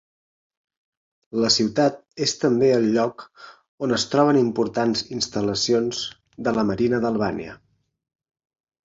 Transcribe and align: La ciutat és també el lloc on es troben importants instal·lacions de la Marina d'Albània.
La 1.41 1.49
ciutat 1.55 1.99
és 2.27 2.31
també 2.43 2.69
el 2.77 2.87
lloc 2.95 3.25
on 3.89 3.93
es 3.97 4.05
troben 4.13 4.39
importants 4.39 5.05
instal·lacions 5.19 6.01
de 6.49 6.55
la 6.57 6.65
Marina 6.71 7.03
d'Albània. 7.05 7.55